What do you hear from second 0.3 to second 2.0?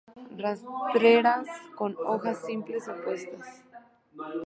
Rastreras con